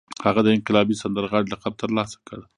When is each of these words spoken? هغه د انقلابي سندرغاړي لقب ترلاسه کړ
هغه 0.25 0.41
د 0.43 0.47
انقلابي 0.57 0.95
سندرغاړي 1.01 1.47
لقب 1.53 1.73
ترلاسه 1.81 2.17
کړ 2.27 2.39